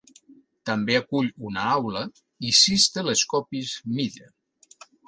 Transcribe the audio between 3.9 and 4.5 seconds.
Meade.